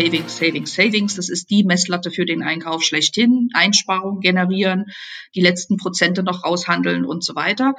[0.00, 1.14] Savings, Savings, Savings.
[1.16, 3.50] Das ist die Messlatte für den Einkauf schlechthin.
[3.52, 4.86] Einsparungen generieren,
[5.34, 7.74] die letzten Prozente noch raushandeln und so weiter.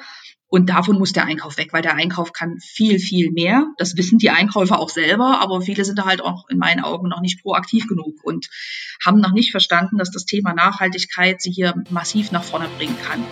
[0.45, 3.65] Und davon muss der Einkauf weg, weil der Einkauf kann viel, viel mehr.
[3.77, 7.07] Das wissen die Einkäufer auch selber, aber viele sind da halt auch in meinen Augen
[7.07, 8.49] noch nicht proaktiv genug und
[9.03, 13.25] haben noch nicht verstanden, dass das Thema Nachhaltigkeit sie hier massiv nach vorne bringen kann.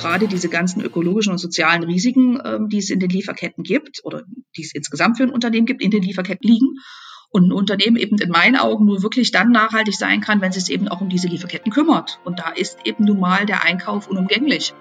[0.00, 4.22] Gerade diese ganzen ökologischen und sozialen Risiken, ähm, die es in den Lieferketten gibt oder
[4.56, 6.78] die es insgesamt für ein Unternehmen gibt, in den Lieferketten liegen
[7.28, 10.64] und ein Unternehmen eben in meinen Augen nur wirklich dann nachhaltig sein kann, wenn es
[10.64, 12.18] sich eben auch um diese Lieferketten kümmert.
[12.24, 14.72] Und da ist eben nun mal der Einkauf unumgänglich.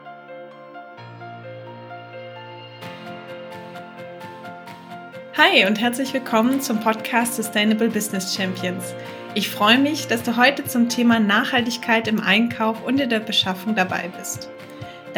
[5.38, 8.94] Hi und herzlich willkommen zum Podcast Sustainable Business Champions.
[9.36, 13.76] Ich freue mich, dass du heute zum Thema Nachhaltigkeit im Einkauf und in der Beschaffung
[13.76, 14.50] dabei bist.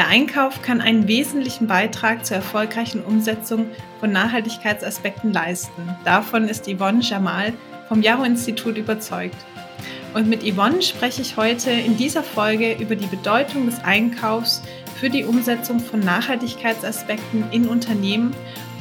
[0.02, 3.68] Der Einkauf kann einen wesentlichen Beitrag zur erfolgreichen Umsetzung
[4.00, 5.96] von Nachhaltigkeitsaspekten leisten.
[6.06, 7.54] Davon ist Yvonne Jamal
[7.88, 9.36] vom Yaro-Institut überzeugt.
[10.16, 14.64] Und mit Yvonne spreche ich heute in dieser Folge über die Bedeutung des Einkaufs
[15.00, 18.36] für die Umsetzung von Nachhaltigkeitsaspekten in Unternehmen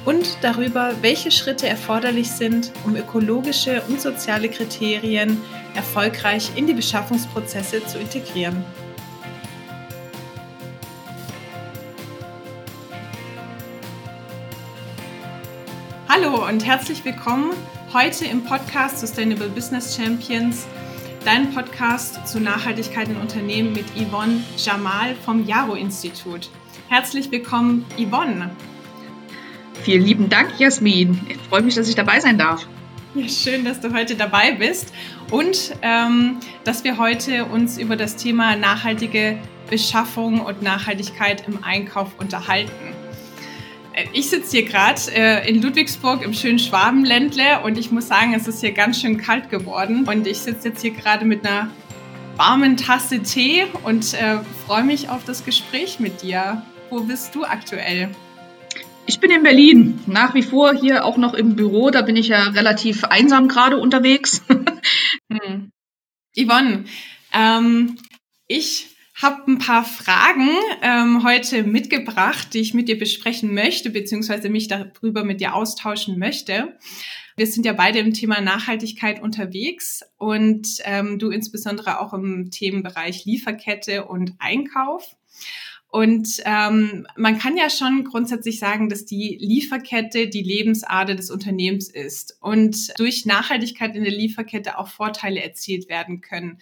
[0.07, 5.39] und darüber, welche Schritte erforderlich sind, um ökologische und soziale Kriterien
[5.75, 8.65] erfolgreich in die Beschaffungsprozesse zu integrieren.
[16.13, 17.53] Hallo und herzlich willkommen
[17.93, 20.67] heute im Podcast Sustainable Business Champions,
[21.25, 26.51] dein Podcast zu Nachhaltigkeit in Unternehmen mit Yvonne Jamal vom Jaro-Institut.
[26.89, 28.51] Herzlich willkommen, Yvonne.
[29.85, 31.21] Vielen lieben Dank, Jasmin.
[31.29, 32.67] Ich freue mich, dass ich dabei sein darf.
[33.15, 34.93] Ja, schön, dass du heute dabei bist
[35.31, 39.39] und ähm, dass wir heute uns über das Thema nachhaltige
[39.71, 42.90] Beschaffung und Nachhaltigkeit im Einkauf unterhalten.
[44.13, 48.49] Ich sitze hier gerade äh, in Ludwigsburg im schönen Schwabenländle und ich muss sagen, es
[48.49, 50.07] ist hier ganz schön kalt geworden.
[50.09, 51.71] Und ich sitze jetzt hier gerade mit einer
[52.37, 56.63] warmen Tasse Tee und äh, freue mich auf das Gespräch mit dir.
[56.89, 58.11] Wo bist du aktuell?
[59.07, 61.91] Ich bin in Berlin, nach wie vor hier auch noch im Büro.
[61.91, 64.43] Da bin ich ja relativ einsam gerade unterwegs.
[65.33, 65.71] hm.
[66.37, 66.85] Yvonne,
[67.33, 67.99] ähm,
[68.47, 68.90] ich
[69.23, 70.49] habe ein paar Fragen
[70.83, 76.19] ähm, heute mitgebracht, die ich mit dir besprechen möchte, beziehungsweise mich darüber mit dir austauschen
[76.19, 76.79] möchte.
[77.37, 83.25] Wir sind ja beide im Thema Nachhaltigkeit unterwegs und ähm, du insbesondere auch im Themenbereich
[83.27, 85.17] Lieferkette und Einkauf.
[85.89, 91.89] Und ähm, man kann ja schon grundsätzlich sagen, dass die Lieferkette die Lebensader des Unternehmens
[91.89, 96.59] ist und durch Nachhaltigkeit in der Lieferkette auch Vorteile erzielt werden können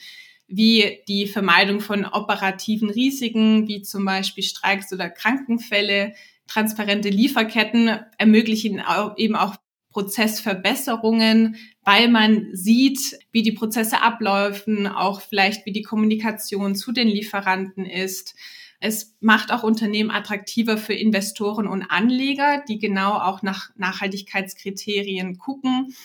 [0.48, 6.14] wie die Vermeidung von operativen Risiken, wie zum Beispiel Streiks oder Krankenfälle.
[6.46, 8.82] Transparente Lieferketten ermöglichen
[9.16, 9.56] eben auch
[9.90, 17.08] Prozessverbesserungen, weil man sieht, wie die Prozesse ablaufen, auch vielleicht wie die Kommunikation zu den
[17.08, 18.34] Lieferanten ist.
[18.80, 25.96] Es macht auch Unternehmen attraktiver für Investoren und Anleger, die genau auch nach Nachhaltigkeitskriterien gucken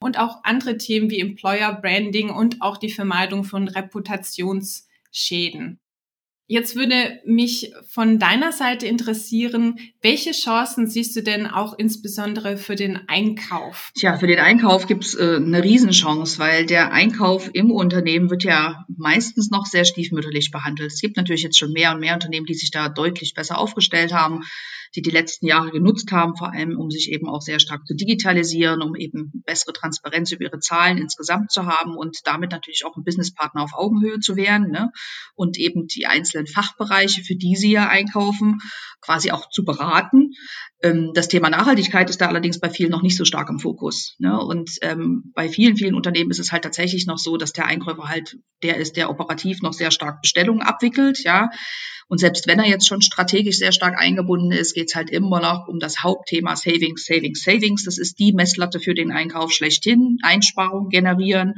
[0.00, 5.81] und auch andere Themen wie Employer Branding und auch die Vermeidung von Reputationsschäden.
[6.46, 12.74] Jetzt würde mich von deiner Seite interessieren, welche Chancen siehst du denn auch insbesondere für
[12.74, 13.92] den Einkauf?
[13.94, 18.84] Tja, für den Einkauf gibt's äh, eine Riesenchance, weil der Einkauf im Unternehmen wird ja
[18.88, 20.92] meistens noch sehr stiefmütterlich behandelt.
[20.92, 24.12] Es gibt natürlich jetzt schon mehr und mehr Unternehmen, die sich da deutlich besser aufgestellt
[24.12, 24.42] haben
[24.94, 27.94] die die letzten Jahre genutzt haben, vor allem um sich eben auch sehr stark zu
[27.94, 32.96] digitalisieren, um eben bessere Transparenz über ihre Zahlen insgesamt zu haben und damit natürlich auch
[32.96, 34.90] ein Businesspartner auf Augenhöhe zu werden ne?
[35.34, 38.58] und eben die einzelnen Fachbereiche, für die sie ja einkaufen,
[39.00, 40.32] quasi auch zu beraten.
[40.82, 44.16] Ähm, das Thema Nachhaltigkeit ist da allerdings bei vielen noch nicht so stark im Fokus.
[44.18, 44.38] Ne?
[44.38, 48.08] Und ähm, bei vielen, vielen Unternehmen ist es halt tatsächlich noch so, dass der Einkäufer
[48.08, 51.50] halt der ist, der operativ noch sehr stark Bestellungen abwickelt, ja.
[52.08, 55.40] Und selbst wenn er jetzt schon strategisch sehr stark eingebunden ist, geht es halt immer
[55.40, 57.84] noch um das Hauptthema Savings, Savings, Savings.
[57.84, 60.18] Das ist die Messlatte für den Einkauf schlechthin.
[60.22, 61.54] Einsparungen generieren,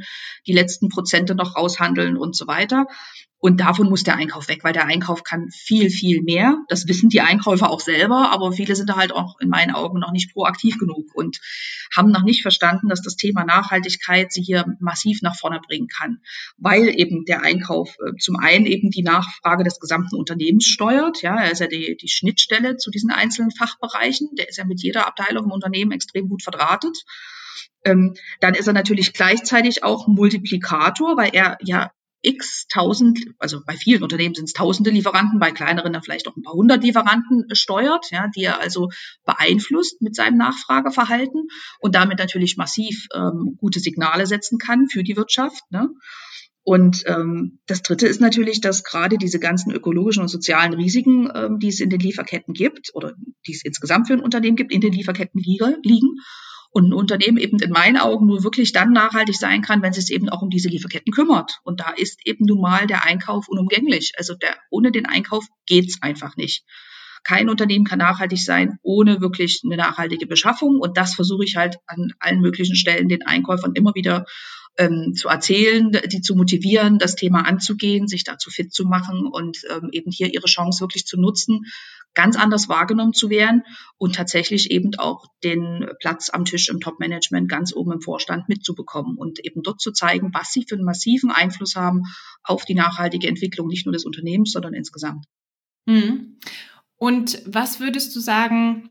[0.47, 2.85] die letzten Prozente noch raushandeln und so weiter.
[3.45, 6.57] Und davon muss der Einkauf weg, weil der Einkauf kann viel, viel mehr.
[6.67, 9.99] Das wissen die Einkäufer auch selber, aber viele sind da halt auch in meinen Augen
[9.99, 11.39] noch nicht proaktiv genug und
[11.95, 16.21] haben noch nicht verstanden, dass das Thema Nachhaltigkeit sie hier massiv nach vorne bringen kann,
[16.57, 21.21] weil eben der Einkauf äh, zum einen eben die Nachfrage des gesamten Unternehmens steuert.
[21.21, 24.29] Ja, er ist ja die, die Schnittstelle zu diesen einzelnen Fachbereichen.
[24.39, 26.97] Der ist ja mit jeder Abteilung im Unternehmen extrem gut verdrahtet.
[27.83, 31.91] Ähm, dann ist er natürlich gleichzeitig auch Multiplikator, weil er ja
[32.25, 36.35] x tausend, also bei vielen Unternehmen sind es tausende Lieferanten, bei kleineren dann vielleicht auch
[36.35, 38.89] ein paar hundert Lieferanten steuert, ja, die er also
[39.25, 41.47] beeinflusst mit seinem Nachfrageverhalten
[41.79, 45.63] und damit natürlich massiv ähm, gute Signale setzen kann für die Wirtschaft.
[45.69, 45.89] Ne?
[46.67, 51.59] Und ähm, das Dritte ist natürlich, dass gerade diese ganzen ökologischen und sozialen Risiken, ähm,
[51.59, 53.13] die es in den Lieferketten gibt oder
[53.45, 56.17] die es insgesamt für ein Unternehmen gibt, in den Lieferketten liegen.
[56.75, 59.95] Und ein Unternehmen eben in meinen Augen nur wirklich dann nachhaltig sein kann, wenn es
[60.07, 61.61] sich eben auch um diese Lieferketten kümmert.
[61.63, 64.11] Und da ist eben nun mal der Einkauf unumgänglich.
[64.17, 66.65] Also der, ohne den Einkauf geht's einfach nicht.
[67.23, 70.81] Kein Unternehmen kann nachhaltig sein ohne wirklich eine nachhaltige Beschaffung.
[70.81, 74.25] Und das versuche ich halt an allen möglichen Stellen den Einkäufern immer wieder
[74.77, 79.59] ähm, zu erzählen, die zu motivieren, das Thema anzugehen, sich dazu fit zu machen und
[79.69, 81.67] ähm, eben hier ihre Chance wirklich zu nutzen,
[82.15, 83.63] ganz anders wahrgenommen zu werden
[83.97, 89.17] und tatsächlich eben auch den Platz am Tisch im Top-Management ganz oben im Vorstand mitzubekommen
[89.17, 92.03] und eben dort zu zeigen, was sie für einen massiven Einfluss haben
[92.43, 95.25] auf die nachhaltige Entwicklung nicht nur des Unternehmens, sondern insgesamt.
[95.85, 96.39] Mhm.
[96.97, 98.89] Und was würdest du sagen,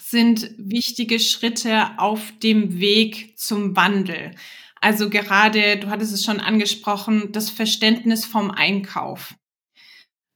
[0.00, 4.32] sind wichtige Schritte auf dem Weg zum Wandel?
[4.80, 9.34] Also gerade, du hattest es schon angesprochen, das Verständnis vom Einkauf.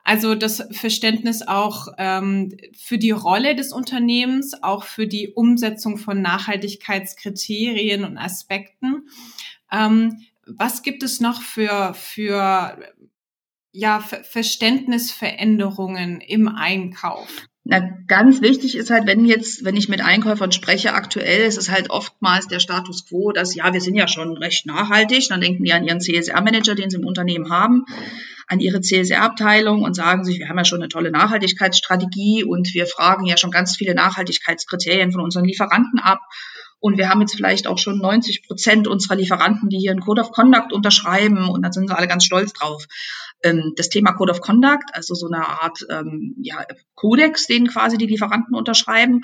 [0.09, 6.23] Also das Verständnis auch ähm, für die Rolle des Unternehmens, auch für die Umsetzung von
[6.23, 9.07] Nachhaltigkeitskriterien und Aspekten.
[9.71, 12.79] Ähm, was gibt es noch für, für
[13.73, 17.29] ja, Verständnisveränderungen im Einkauf?
[17.65, 21.71] Na, ganz wichtig ist halt, wenn jetzt, wenn ich mit Einkäufern spreche, aktuell ist es
[21.71, 25.29] halt oftmals der Status quo, dass ja, wir sind ja schon recht nachhaltig.
[25.29, 27.85] Dann denken die an ihren CSR-Manager, den sie im Unternehmen haben,
[28.49, 32.87] an ihre CSR-Abteilung und sagen sich, wir haben ja schon eine tolle Nachhaltigkeitsstrategie und wir
[32.87, 36.21] fragen ja schon ganz viele Nachhaltigkeitskriterien von unseren Lieferanten ab.
[36.81, 40.23] Und wir haben jetzt vielleicht auch schon 90 Prozent unserer Lieferanten, die hier einen Code
[40.23, 42.87] of Conduct unterschreiben und dann sind sie alle ganz stolz drauf.
[43.43, 46.65] Ähm, das Thema Code of Conduct, also so eine Art ähm, ja,
[46.95, 49.23] Kodex, den quasi die Lieferanten unterschreiben,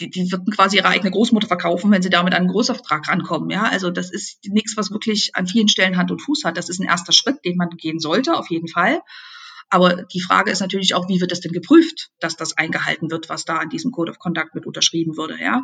[0.00, 3.50] die, die würden quasi ihre eigene Großmutter verkaufen, wenn sie damit an einen Großauftrag rankommen.
[3.50, 6.56] Ja, also das ist nichts, was wirklich an vielen Stellen Hand und Fuß hat.
[6.56, 9.00] Das ist ein erster Schritt, den man gehen sollte, auf jeden Fall.
[9.70, 13.28] Aber die Frage ist natürlich auch, wie wird das denn geprüft, dass das eingehalten wird,
[13.28, 15.62] was da an diesem Code of Conduct mit unterschrieben würde, ja?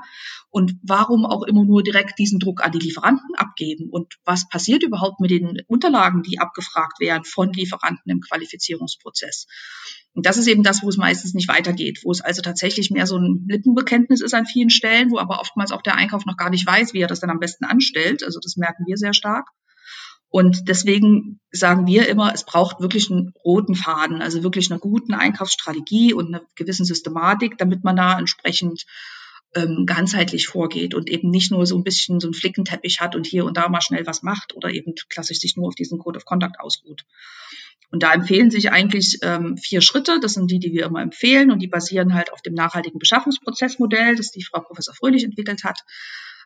[0.50, 3.88] Und warum auch immer nur direkt diesen Druck an die Lieferanten abgeben?
[3.90, 9.46] Und was passiert überhaupt mit den Unterlagen, die abgefragt werden von Lieferanten im Qualifizierungsprozess?
[10.12, 13.06] Und das ist eben das, wo es meistens nicht weitergeht, wo es also tatsächlich mehr
[13.06, 16.50] so ein Lippenbekenntnis ist an vielen Stellen, wo aber oftmals auch der Einkauf noch gar
[16.50, 18.24] nicht weiß, wie er das dann am besten anstellt.
[18.24, 19.48] Also das merken wir sehr stark.
[20.30, 25.12] Und deswegen sagen wir immer, es braucht wirklich einen roten Faden, also wirklich eine guten
[25.12, 28.86] Einkaufsstrategie und eine gewissen Systematik, damit man da entsprechend
[29.56, 33.26] ähm, ganzheitlich vorgeht und eben nicht nur so ein bisschen so einen Flickenteppich hat und
[33.26, 36.18] hier und da mal schnell was macht oder eben klassisch sich nur auf diesen Code
[36.18, 37.04] of Conduct ausruht.
[37.90, 40.20] Und da empfehlen sich eigentlich ähm, vier Schritte.
[40.20, 44.14] Das sind die, die wir immer empfehlen und die basieren halt auf dem nachhaltigen Beschaffungsprozessmodell,
[44.14, 45.80] das die Frau Professor Fröhlich entwickelt hat.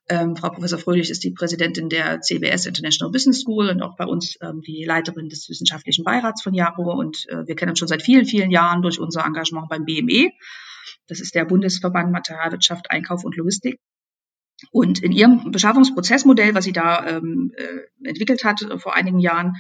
[0.09, 4.05] Ähm, Frau Professor Fröhlich ist die Präsidentin der CBS International Business School und auch bei
[4.05, 6.93] uns ähm, die Leiterin des wissenschaftlichen Beirats von JARO.
[6.93, 10.31] Und äh, wir kennen uns schon seit vielen, vielen Jahren durch unser Engagement beim BME.
[11.09, 13.79] Das ist der Bundesverband Materialwirtschaft, Einkauf und Logistik.
[14.71, 19.55] Und in ihrem Beschaffungsprozessmodell, was sie da ähm, äh, entwickelt hat äh, vor einigen Jahren,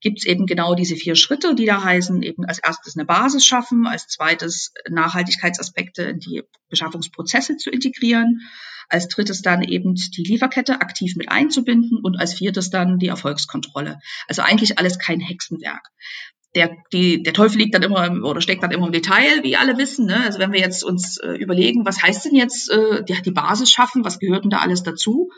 [0.00, 3.44] gibt es eben genau diese vier Schritte, die da heißen, eben als erstes eine Basis
[3.44, 8.40] schaffen, als zweites Nachhaltigkeitsaspekte in die Beschaffungsprozesse zu integrieren,
[8.88, 13.98] als drittes dann eben die Lieferkette aktiv mit einzubinden und als viertes dann die Erfolgskontrolle.
[14.26, 15.90] Also eigentlich alles kein Hexenwerk.
[16.54, 19.56] Der, die, der Teufel liegt dann immer im, oder steckt dann immer im Detail, wie
[19.56, 20.06] alle wissen.
[20.06, 20.24] Ne?
[20.24, 23.70] Also wenn wir jetzt uns äh, überlegen, was heißt denn jetzt äh, die, die Basis
[23.70, 25.30] schaffen, was gehört denn da alles dazu?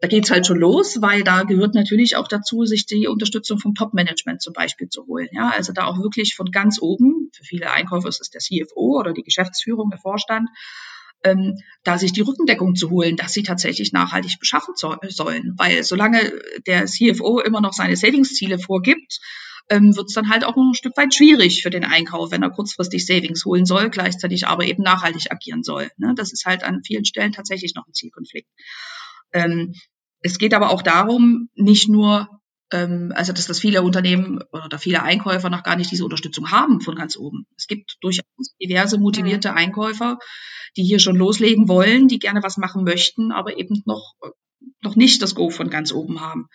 [0.00, 3.74] Da geht's halt schon los, weil da gehört natürlich auch dazu, sich die Unterstützung vom
[3.74, 5.28] Top-Management zum Beispiel zu holen.
[5.32, 8.98] Ja, also da auch wirklich von ganz oben, für viele Einkäufer ist es der CFO
[8.98, 10.48] oder die Geschäftsführung, der Vorstand,
[11.24, 15.54] ähm, da sich die Rückendeckung zu holen, dass sie tatsächlich nachhaltig beschaffen so sollen.
[15.56, 16.32] Weil solange
[16.66, 19.18] der CFO immer noch seine Savings-Ziele vorgibt,
[19.70, 22.42] ähm, wird es dann halt auch noch ein Stück weit schwierig für den Einkauf, wenn
[22.42, 25.90] er kurzfristig Savings holen soll, gleichzeitig aber eben nachhaltig agieren soll.
[25.98, 26.14] Ne?
[26.16, 28.48] Das ist halt an vielen Stellen tatsächlich noch ein Zielkonflikt.
[29.32, 29.74] Ähm,
[30.20, 32.37] es geht aber auch darum, nicht nur
[32.70, 36.96] also dass das viele Unternehmen oder viele Einkäufer noch gar nicht diese Unterstützung haben von
[36.96, 37.46] ganz oben.
[37.56, 38.26] Es gibt durchaus
[38.60, 40.18] diverse motivierte Einkäufer,
[40.76, 44.14] die hier schon loslegen wollen, die gerne was machen möchten, aber eben noch
[44.82, 46.48] noch nicht das Go von ganz oben haben.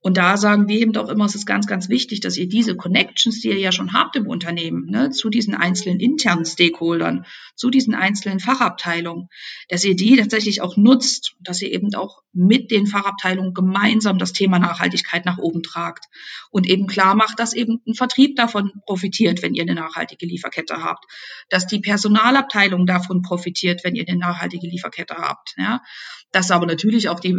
[0.00, 2.76] Und da sagen wir eben doch immer, es ist ganz, ganz wichtig, dass ihr diese
[2.76, 7.70] Connections, die ihr ja schon habt im Unternehmen, ne, zu diesen einzelnen internen Stakeholdern, zu
[7.70, 9.28] diesen einzelnen Fachabteilungen,
[9.68, 14.32] dass ihr die tatsächlich auch nutzt, dass ihr eben auch mit den Fachabteilungen gemeinsam das
[14.32, 16.04] Thema Nachhaltigkeit nach oben tragt
[16.50, 20.84] und eben klar macht, dass eben ein Vertrieb davon profitiert, wenn ihr eine nachhaltige Lieferkette
[20.84, 21.04] habt,
[21.48, 25.82] dass die Personalabteilung davon profitiert, wenn ihr eine nachhaltige Lieferkette habt, ja,
[26.30, 27.34] dass aber natürlich auch die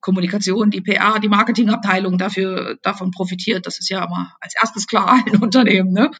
[0.00, 3.66] Kommunikation, die PA, die Marketingabteilung dafür davon profitiert.
[3.66, 6.10] Das ist ja immer als erstes klar ein Unternehmen, ne?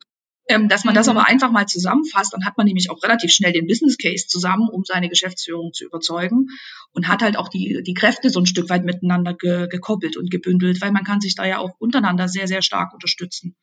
[0.48, 1.12] Ähm, dass man das mhm.
[1.12, 4.68] aber einfach mal zusammenfasst, dann hat man nämlich auch relativ schnell den Business Case zusammen,
[4.68, 6.48] um seine Geschäftsführung zu überzeugen
[6.92, 10.28] und hat halt auch die, die Kräfte so ein Stück weit miteinander ge, gekoppelt und
[10.28, 13.54] gebündelt, weil man kann sich da ja auch untereinander sehr, sehr stark unterstützen.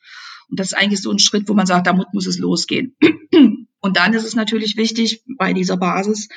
[0.49, 2.95] Und das ist eigentlich so ein Schritt, wo man sagt, damit muss es losgehen.
[3.79, 6.29] Und dann ist es natürlich wichtig, bei dieser Basis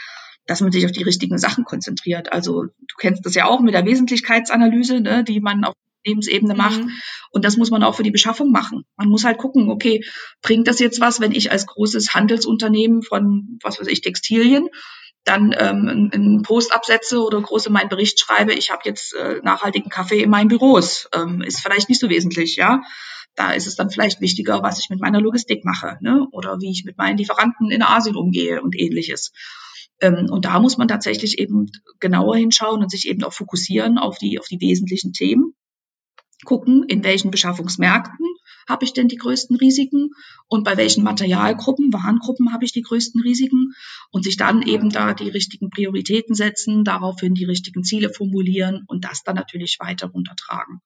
[0.50, 2.33] dass man sich auf die richtigen Sachen konzentriert.
[2.33, 6.83] Also du kennst das ja auch mit der Wesentlichkeitsanalyse, ne, die man auf Lebensebene macht.
[6.83, 6.90] Mhm.
[7.30, 8.83] Und das muss man auch für die Beschaffung machen.
[8.97, 10.02] Man muss halt gucken, okay,
[10.42, 14.66] bringt das jetzt was, wenn ich als großes Handelsunternehmen von, was weiß ich, Textilien
[15.23, 19.40] dann ähm, einen Post absetze oder groß in meinen Bericht schreibe, ich habe jetzt äh,
[19.45, 21.09] nachhaltigen Kaffee in meinen Büros.
[21.14, 22.83] Ähm, ist vielleicht nicht so wesentlich, ja.
[23.37, 26.26] Da ist es dann vielleicht wichtiger, was ich mit meiner Logistik mache, ne?
[26.33, 29.30] Oder wie ich mit meinen Lieferanten in Asien umgehe und ähnliches.
[30.00, 34.19] Ähm, und da muss man tatsächlich eben genauer hinschauen und sich eben auch fokussieren auf
[34.19, 35.54] die, auf die wesentlichen Themen.
[36.45, 38.26] Gucken, in welchen Beschaffungsmärkten
[38.66, 40.11] habe ich denn die größten Risiken
[40.49, 43.75] und bei welchen Materialgruppen, Warengruppen habe ich die größten Risiken
[44.11, 49.04] und sich dann eben da die richtigen Prioritäten setzen, daraufhin die richtigen Ziele formulieren und
[49.04, 50.80] das dann natürlich weiter runtertragen.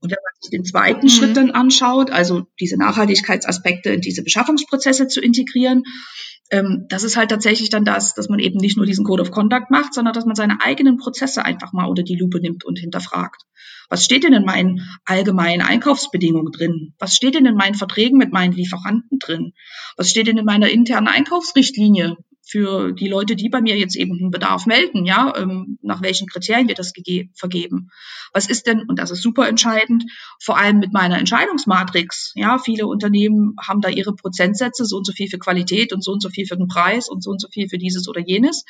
[0.00, 1.10] Und wenn man sich den zweiten mhm.
[1.10, 5.82] Schritt dann anschaut, also diese Nachhaltigkeitsaspekte in diese Beschaffungsprozesse zu integrieren,
[6.50, 9.30] ähm, das ist halt tatsächlich dann das, dass man eben nicht nur diesen Code of
[9.30, 12.78] Conduct macht, sondern dass man seine eigenen Prozesse einfach mal unter die Lupe nimmt und
[12.78, 13.42] hinterfragt.
[13.88, 16.94] Was steht denn in meinen allgemeinen Einkaufsbedingungen drin?
[16.98, 19.52] Was steht denn in meinen Verträgen mit meinen Lieferanten drin?
[19.96, 22.16] Was steht denn in meiner internen Einkaufsrichtlinie?
[22.48, 26.28] Für die Leute, die bei mir jetzt eben einen Bedarf melden, ja, ähm, nach welchen
[26.28, 26.92] Kriterien wird das
[27.34, 27.90] vergeben?
[28.32, 30.04] Was ist denn, und das ist super entscheidend,
[30.40, 35.12] vor allem mit meiner Entscheidungsmatrix, ja, viele Unternehmen haben da ihre Prozentsätze, so und so
[35.12, 37.48] viel für Qualität und so und so viel für den Preis und so und so
[37.48, 38.64] viel für dieses oder jenes.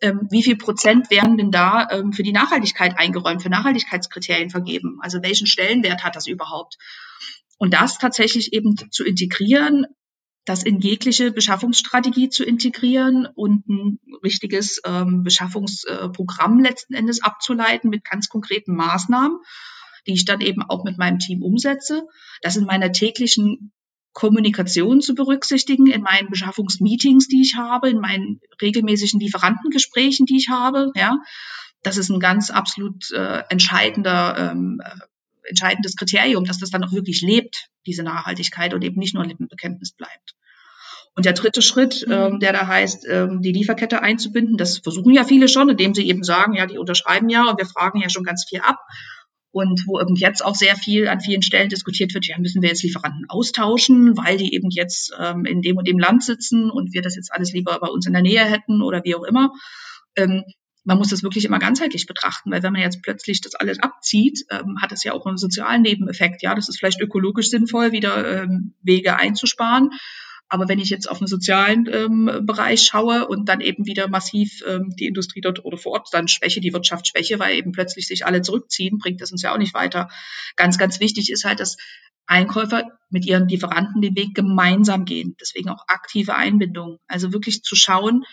[0.00, 4.98] Ähm, wie viel Prozent werden denn da ähm, für die Nachhaltigkeit eingeräumt, für Nachhaltigkeitskriterien vergeben?
[5.00, 6.76] Also welchen Stellenwert hat das überhaupt?
[7.56, 9.86] Und das tatsächlich eben zu integrieren
[10.44, 18.04] das in jegliche Beschaffungsstrategie zu integrieren und ein richtiges ähm, Beschaffungsprogramm letzten Endes abzuleiten mit
[18.04, 19.38] ganz konkreten Maßnahmen,
[20.06, 22.06] die ich dann eben auch mit meinem Team umsetze.
[22.40, 23.72] Das in meiner täglichen
[24.12, 30.48] Kommunikation zu berücksichtigen, in meinen Beschaffungsmeetings, die ich habe, in meinen regelmäßigen Lieferantengesprächen, die ich
[30.48, 30.90] habe.
[30.96, 31.18] Ja,
[31.82, 34.80] das ist ein ganz absolut äh, entscheidender ähm,
[35.48, 39.28] entscheidendes Kriterium, dass das dann auch wirklich lebt, diese Nachhaltigkeit und eben nicht nur ein
[39.28, 40.34] Lippenbekenntnis bleibt.
[41.14, 42.12] Und der dritte Schritt, mhm.
[42.12, 46.08] ähm, der da heißt, ähm, die Lieferkette einzubinden, das versuchen ja viele schon, indem sie
[46.08, 48.78] eben sagen, ja, die unterschreiben ja und wir fragen ja schon ganz viel ab.
[49.54, 52.70] Und wo eben jetzt auch sehr viel an vielen Stellen diskutiert wird, ja, müssen wir
[52.70, 56.94] jetzt Lieferanten austauschen, weil die eben jetzt ähm, in dem und dem Land sitzen und
[56.94, 59.52] wir das jetzt alles lieber bei uns in der Nähe hätten oder wie auch immer.
[60.16, 60.44] Ähm,
[60.84, 64.44] man muss das wirklich immer ganzheitlich betrachten, weil wenn man jetzt plötzlich das alles abzieht,
[64.50, 66.42] ähm, hat das ja auch einen sozialen Nebeneffekt.
[66.42, 69.90] Ja, das ist vielleicht ökologisch sinnvoll, wieder ähm, Wege einzusparen.
[70.48, 74.62] Aber wenn ich jetzt auf den sozialen ähm, Bereich schaue und dann eben wieder massiv
[74.66, 78.06] ähm, die Industrie dort oder vor Ort dann schwäche, die Wirtschaft schwäche, weil eben plötzlich
[78.06, 80.10] sich alle zurückziehen, bringt das uns ja auch nicht weiter.
[80.56, 81.78] Ganz, ganz wichtig ist halt, dass
[82.26, 85.36] Einkäufer mit ihren Lieferanten den Weg gemeinsam gehen.
[85.40, 86.98] Deswegen auch aktive Einbindung.
[87.06, 88.24] Also wirklich zu schauen,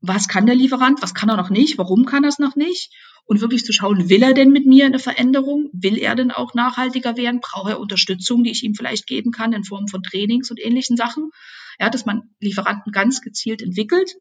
[0.00, 2.92] was kann der Lieferant, was kann er noch nicht, warum kann er es noch nicht
[3.24, 6.54] und wirklich zu schauen, will er denn mit mir eine Veränderung, will er denn auch
[6.54, 10.50] nachhaltiger werden, braucht er Unterstützung, die ich ihm vielleicht geben kann in Form von Trainings
[10.50, 11.30] und ähnlichen Sachen,
[11.78, 14.14] ja, dass man Lieferanten ganz gezielt entwickelt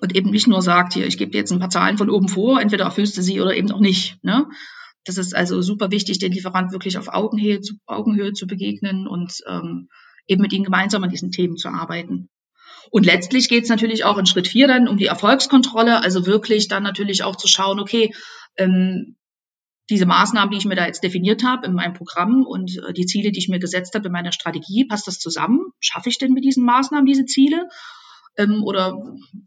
[0.00, 2.28] und eben nicht nur sagt, hier, ich gebe dir jetzt ein paar Zahlen von oben
[2.28, 4.46] vor, entweder erfüllst du sie oder eben auch nicht, ne?
[5.04, 9.32] Das ist also super wichtig, den Lieferant wirklich auf Augenhöhe zu, Augenhöhe zu begegnen und
[9.48, 9.88] ähm,
[10.26, 12.28] eben mit ihnen gemeinsam an diesen Themen zu arbeiten.
[12.90, 16.68] Und letztlich geht es natürlich auch in Schritt vier dann um die Erfolgskontrolle, also wirklich
[16.68, 18.14] dann natürlich auch zu schauen, okay,
[18.56, 19.16] ähm,
[19.90, 23.06] diese Maßnahmen, die ich mir da jetzt definiert habe in meinem Programm und äh, die
[23.06, 25.60] Ziele, die ich mir gesetzt habe in meiner Strategie, passt das zusammen?
[25.80, 27.68] Schaffe ich denn mit diesen Maßnahmen diese Ziele?
[28.36, 29.02] Ähm, oder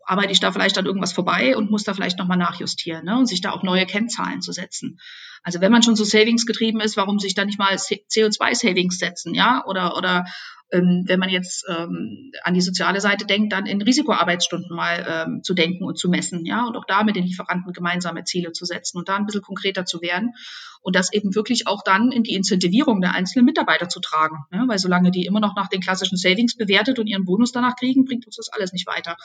[0.05, 3.17] arbeite ich da vielleicht an irgendwas vorbei und muss da vielleicht nochmal nachjustieren ne?
[3.17, 4.99] und sich da auch neue Kennzahlen zu setzen?
[5.43, 9.33] Also wenn man schon so Savings getrieben ist, warum sich da nicht mal CO2-Savings setzen,
[9.33, 9.63] ja?
[9.65, 10.25] Oder, oder
[10.71, 15.53] wenn man jetzt ähm, an die soziale Seite denkt, dann in Risikoarbeitsstunden mal ähm, zu
[15.53, 18.97] denken und zu messen, ja, und auch da mit den Lieferanten gemeinsame Ziele zu setzen
[18.97, 20.33] und da ein bisschen konkreter zu werden
[20.81, 24.63] und das eben wirklich auch dann in die Incentivierung der einzelnen Mitarbeiter zu tragen, ne?
[24.67, 28.05] weil solange die immer noch nach den klassischen Savings bewertet und ihren Bonus danach kriegen,
[28.05, 29.17] bringt uns das alles nicht weiter.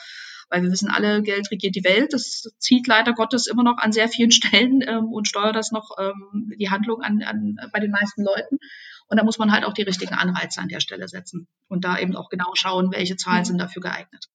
[0.49, 2.13] Weil wir wissen alle, Geld regiert die Welt.
[2.13, 5.91] Das zieht leider Gottes immer noch an sehr vielen Stellen ähm, und steuert das noch
[5.99, 8.59] ähm, die Handlung an, an, bei den meisten Leuten.
[9.09, 11.97] Und da muss man halt auch die richtigen Anreize an der Stelle setzen und da
[11.97, 13.45] eben auch genau schauen, welche Zahlen mhm.
[13.45, 14.27] sind dafür geeignet.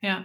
[0.00, 0.24] Ja.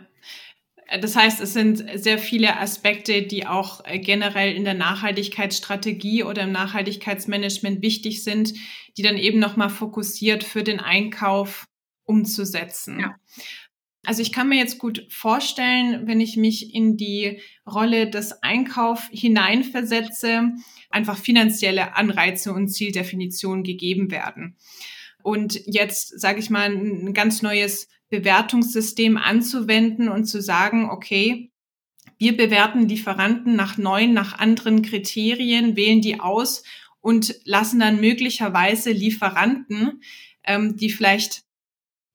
[1.01, 6.43] Das heißt, es sind sehr viele Aspekte, die auch äh, generell in der Nachhaltigkeitsstrategie oder
[6.43, 8.53] im Nachhaltigkeitsmanagement wichtig sind,
[8.97, 11.65] die dann eben nochmal fokussiert für den Einkauf
[12.03, 12.99] umzusetzen.
[12.99, 13.15] Ja.
[14.05, 19.07] Also ich kann mir jetzt gut vorstellen, wenn ich mich in die Rolle des Einkaufs
[19.11, 20.51] hineinversetze,
[20.89, 24.57] einfach finanzielle Anreize und Zieldefinitionen gegeben werden.
[25.23, 31.49] Und jetzt, sage ich mal, ein ganz neues Bewertungssystem anzuwenden und zu sagen, okay,
[32.17, 36.63] wir bewerten Lieferanten nach neuen, nach anderen Kriterien, wählen die aus
[36.99, 40.01] und lassen dann möglicherweise Lieferanten,
[40.43, 41.43] ähm, die vielleicht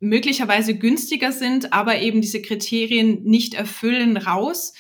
[0.00, 4.74] möglicherweise günstiger sind, aber eben diese Kriterien nicht erfüllen, raus.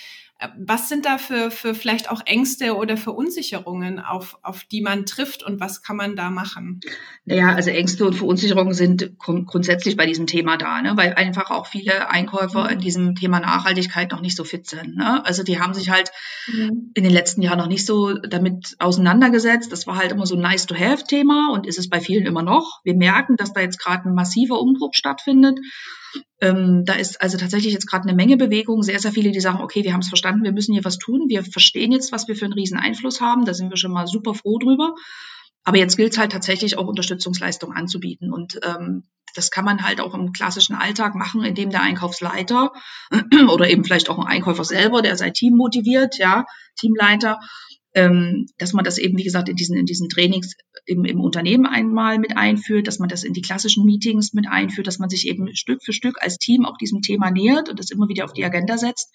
[0.56, 5.42] Was sind da für, für vielleicht auch Ängste oder Verunsicherungen, auf, auf die man trifft
[5.42, 6.80] und was kann man da machen?
[7.24, 10.96] Naja, also Ängste und Verunsicherungen sind grundsätzlich bei diesem Thema da, ne?
[10.96, 14.96] weil einfach auch viele Einkäufer in diesem Thema Nachhaltigkeit noch nicht so fit sind.
[14.96, 15.26] Ne?
[15.26, 16.12] Also die haben sich halt
[16.46, 16.92] mhm.
[16.94, 19.72] in den letzten Jahren noch nicht so damit auseinandergesetzt.
[19.72, 22.80] Das war halt immer so ein Nice-to-have-Thema und ist es bei vielen immer noch.
[22.84, 25.58] Wir merken, dass da jetzt gerade ein massiver Umbruch stattfindet.
[26.40, 29.60] Ähm, da ist also tatsächlich jetzt gerade eine Menge Bewegung, sehr, sehr viele, die sagen,
[29.60, 32.36] okay, wir haben es verstanden, wir müssen hier was tun, wir verstehen jetzt, was wir
[32.36, 34.94] für einen riesen Einfluss haben, da sind wir schon mal super froh drüber.
[35.64, 38.32] Aber jetzt gilt es halt tatsächlich auch Unterstützungsleistungen anzubieten.
[38.32, 42.72] Und ähm, das kann man halt auch im klassischen Alltag machen, indem der Einkaufsleiter
[43.50, 46.46] oder eben vielleicht auch ein Einkäufer selber, der sein Team motiviert, ja,
[46.76, 47.38] Teamleiter,
[47.94, 50.54] ähm, dass man das eben, wie gesagt, in diesen, in diesen Trainings
[50.84, 54.86] im, im Unternehmen einmal mit einführt, dass man das in die klassischen Meetings mit einführt,
[54.86, 57.90] dass man sich eben Stück für Stück als Team auch diesem Thema nähert und das
[57.90, 59.10] immer wieder auf die Agenda setzt,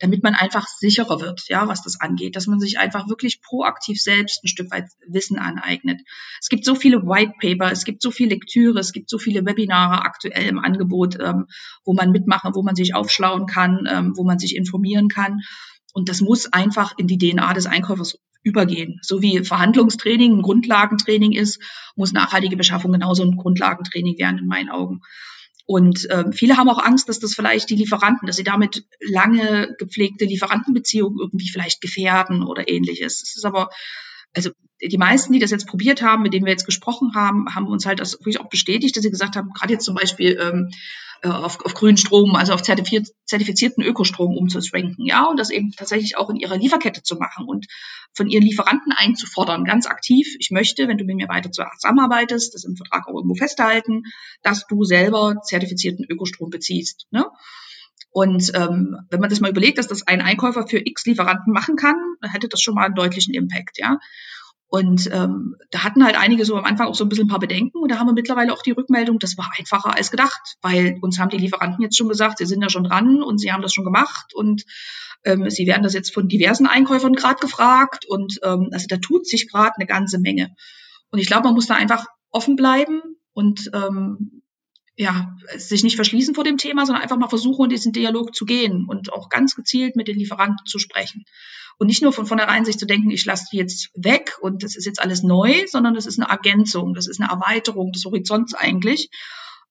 [0.00, 4.00] damit man einfach sicherer wird, ja, was das angeht, dass man sich einfach wirklich proaktiv
[4.00, 6.00] selbst ein Stück weit Wissen aneignet.
[6.40, 9.44] Es gibt so viele White Paper, es gibt so viel Lektüre, es gibt so viele
[9.44, 11.46] Webinare aktuell im Angebot, ähm,
[11.84, 15.40] wo man mitmachen, wo man sich aufschlauen kann, ähm, wo man sich informieren kann.
[15.94, 18.98] Und das muss einfach in die DNA des Einkäufers übergehen.
[19.00, 21.60] So wie Verhandlungstraining ein Grundlagentraining ist,
[21.96, 25.00] muss nachhaltige Beschaffung genauso ein Grundlagentraining werden in meinen Augen.
[25.66, 29.74] Und ähm, viele haben auch Angst, dass das vielleicht die Lieferanten, dass sie damit lange
[29.78, 33.22] gepflegte Lieferantenbeziehungen irgendwie vielleicht gefährden oder ähnliches.
[33.22, 33.70] Es ist aber,
[34.34, 34.50] also
[34.82, 37.86] die meisten, die das jetzt probiert haben, mit denen wir jetzt gesprochen haben, haben uns
[37.86, 40.70] halt das wirklich auch bestätigt, dass sie gesagt haben, gerade jetzt zum Beispiel ähm,
[41.22, 46.18] äh, auf, auf grünen Strom, also auf zertifizierten Ökostrom umzuschwenken, ja, und das eben tatsächlich
[46.18, 47.66] auch in ihrer Lieferkette zu machen und
[48.12, 50.26] von ihren Lieferanten einzufordern, ganz aktiv.
[50.38, 54.02] Ich möchte, wenn du mit mir weiter zusammenarbeitest, das im Vertrag auch irgendwo festhalten,
[54.42, 57.06] dass du selber zertifizierten Ökostrom beziehst.
[57.10, 57.24] Ne?
[58.14, 61.74] Und ähm, wenn man das mal überlegt, dass das ein Einkäufer für X Lieferanten machen
[61.74, 63.98] kann, dann hätte das schon mal einen deutlichen Impact, ja.
[64.68, 67.40] Und ähm, da hatten halt einige so am Anfang auch so ein bisschen ein paar
[67.40, 70.96] Bedenken und da haben wir mittlerweile auch die Rückmeldung, das war einfacher als gedacht, weil
[71.00, 73.62] uns haben die Lieferanten jetzt schon gesagt, sie sind ja schon dran und sie haben
[73.62, 74.62] das schon gemacht und
[75.24, 79.26] ähm, sie werden das jetzt von diversen Einkäufern gerade gefragt und ähm, also da tut
[79.26, 80.54] sich gerade eine ganze Menge.
[81.10, 83.00] Und ich glaube, man muss da einfach offen bleiben
[83.32, 84.43] und ähm,
[84.96, 88.44] ja, sich nicht verschließen vor dem Thema, sondern einfach mal versuchen, in diesen Dialog zu
[88.44, 91.24] gehen und auch ganz gezielt mit den Lieferanten zu sprechen.
[91.78, 94.76] Und nicht nur von vornherein sich zu denken, ich lasse die jetzt weg und das
[94.76, 98.54] ist jetzt alles neu, sondern das ist eine Ergänzung, das ist eine Erweiterung des Horizonts
[98.54, 99.10] eigentlich,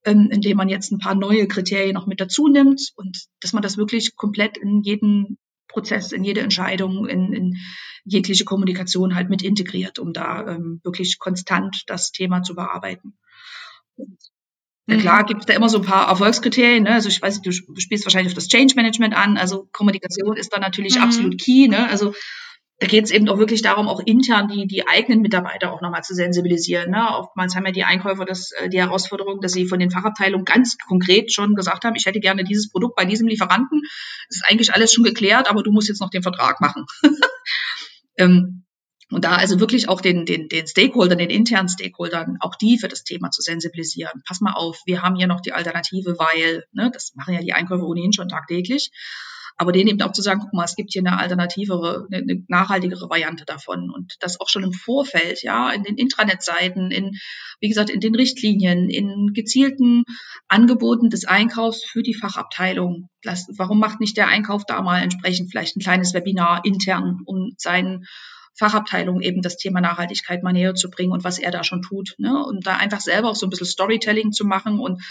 [0.04, 3.64] ähm, indem man jetzt ein paar neue Kriterien noch mit dazu nimmt und dass man
[3.64, 5.38] das wirklich komplett in jeden
[5.70, 7.58] Prozess, in jede Entscheidung, in, in
[8.04, 13.18] jegliche Kommunikation halt mit integriert, um da ähm, wirklich konstant das Thema zu bearbeiten.
[13.96, 14.18] Und
[14.86, 15.28] na klar mhm.
[15.28, 16.84] gibt es da immer so ein paar Erfolgskriterien.
[16.84, 16.92] Ne?
[16.92, 19.38] Also ich weiß nicht, du spielst wahrscheinlich auf das Change Management an.
[19.38, 21.04] Also Kommunikation ist da natürlich mhm.
[21.04, 21.68] absolut key.
[21.68, 21.88] Ne?
[21.90, 22.14] Also
[22.80, 26.04] da geht es eben auch wirklich darum, auch intern die, die eigenen Mitarbeiter auch nochmal
[26.04, 26.92] zu sensibilisieren.
[26.92, 27.08] Ne?
[27.12, 30.78] Oftmals haben ja die Einkäufer das, äh, die Herausforderung, dass sie von den Fachabteilungen ganz
[30.78, 33.82] konkret schon gesagt haben, ich hätte gerne dieses Produkt bei diesem Lieferanten.
[34.28, 36.86] Das ist eigentlich alles schon geklärt, aber du musst jetzt noch den Vertrag machen.
[38.18, 38.66] ähm,
[39.14, 42.88] und da also wirklich auch den, den, den Stakeholdern, den internen Stakeholdern, auch die für
[42.88, 44.22] das Thema zu sensibilisieren.
[44.28, 47.54] Pass mal auf, wir haben hier noch die Alternative, weil, ne, das machen ja die
[47.54, 48.92] Einkäufer ohnehin schon tagtäglich.
[49.58, 52.44] aber denen eben auch zu sagen, guck mal, es gibt hier eine alternativere, eine, eine
[52.48, 57.12] nachhaltigere Variante davon und das auch schon im Vorfeld, ja, in den Intranet-Seiten, in,
[57.60, 60.04] wie gesagt, in den Richtlinien, in gezielten
[60.48, 63.10] Angeboten des Einkaufs für die Fachabteilung.
[63.22, 67.54] Das, warum macht nicht der Einkauf da mal entsprechend vielleicht ein kleines Webinar intern, um
[67.58, 68.06] seinen
[68.56, 72.16] Fachabteilung eben das Thema Nachhaltigkeit mal näher zu bringen und was er da schon tut.
[72.18, 72.44] Ne?
[72.46, 75.02] Und da einfach selber auch so ein bisschen Storytelling zu machen und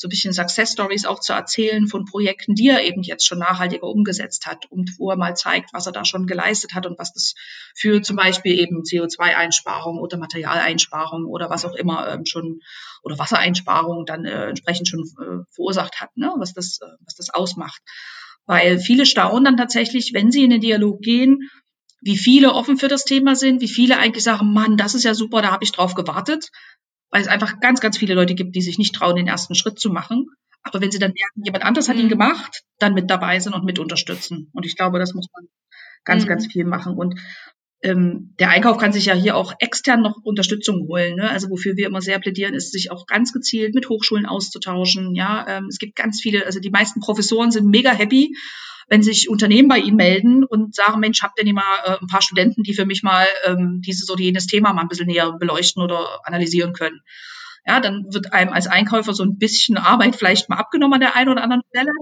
[0.00, 3.38] so ein bisschen Success Stories auch zu erzählen von Projekten, die er eben jetzt schon
[3.38, 6.98] nachhaltiger umgesetzt hat und wo er mal zeigt, was er da schon geleistet hat und
[6.98, 7.34] was das
[7.74, 12.60] für zum Beispiel eben CO2-Einsparung oder Materialeinsparung oder was auch immer ähm, schon
[13.02, 16.32] oder Wassereinsparung dann äh, entsprechend schon äh, verursacht hat, ne?
[16.38, 17.82] was das, äh, was das ausmacht.
[18.46, 21.50] Weil viele staunen dann tatsächlich, wenn sie in den Dialog gehen,
[22.00, 25.14] wie viele offen für das Thema sind, wie viele eigentlich sagen, Mann, das ist ja
[25.14, 26.50] super, da habe ich drauf gewartet
[27.10, 29.78] weil es einfach ganz, ganz viele Leute gibt, die sich nicht trauen, den ersten Schritt
[29.78, 30.26] zu machen.
[30.62, 32.10] Aber wenn sie dann merken, jemand anders hat ihn mhm.
[32.10, 34.50] gemacht, dann mit dabei sind und mit unterstützen.
[34.52, 35.48] Und ich glaube, das muss man
[36.04, 36.28] ganz, mhm.
[36.28, 36.96] ganz viel machen.
[36.96, 37.18] Und
[37.82, 41.16] ähm, der Einkauf kann sich ja hier auch extern noch Unterstützung holen.
[41.16, 41.30] Ne?
[41.30, 45.14] Also wofür wir immer sehr plädieren, ist sich auch ganz gezielt mit Hochschulen auszutauschen.
[45.14, 48.36] Ja, ähm, es gibt ganz viele, also die meisten Professoren sind mega happy,
[48.90, 52.08] wenn sich Unternehmen bei ihnen melden und sagen, Mensch, habt ihr nicht mal äh, ein
[52.08, 55.32] paar Studenten, die für mich mal ähm, dieses oder jenes Thema mal ein bisschen näher
[55.38, 57.00] beleuchten oder analysieren können.
[57.64, 61.14] Ja, dann wird einem als Einkäufer so ein bisschen Arbeit vielleicht mal abgenommen an der
[61.14, 61.92] einen oder anderen Stelle.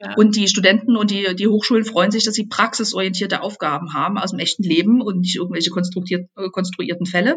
[0.00, 0.14] Ja.
[0.16, 4.30] Und die Studenten und die, die Hochschulen freuen sich, dass sie praxisorientierte Aufgaben haben aus
[4.30, 7.36] dem echten Leben und nicht irgendwelche äh, konstruierten Fälle.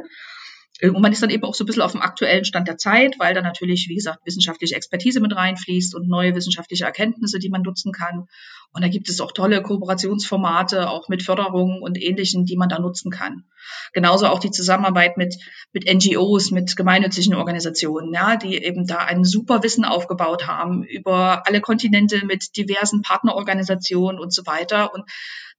[0.81, 3.15] Und man ist dann eben auch so ein bisschen auf dem aktuellen Stand der Zeit,
[3.17, 7.61] weil da natürlich, wie gesagt, wissenschaftliche Expertise mit reinfließt und neue wissenschaftliche Erkenntnisse, die man
[7.61, 8.27] nutzen kann.
[8.73, 12.79] Und da gibt es auch tolle Kooperationsformate, auch mit Förderungen und Ähnlichen, die man da
[12.79, 13.45] nutzen kann.
[13.93, 15.37] Genauso auch die Zusammenarbeit mit,
[15.71, 21.47] mit NGOs, mit gemeinnützigen Organisationen, ja, die eben da ein super Wissen aufgebaut haben über
[21.47, 24.93] alle Kontinente mit diversen Partnerorganisationen und so weiter.
[24.93, 25.05] Und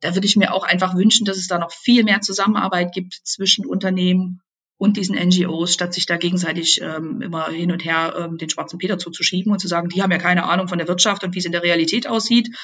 [0.01, 3.15] da würde ich mir auch einfach wünschen, dass es da noch viel mehr Zusammenarbeit gibt
[3.25, 4.43] zwischen Unternehmen
[4.79, 8.79] und diesen NGOs, statt sich da gegenseitig ähm, immer hin und her ähm, den schwarzen
[8.79, 11.39] Peter zuzuschieben und zu sagen, die haben ja keine Ahnung von der Wirtschaft und wie
[11.39, 12.55] es in der Realität aussieht.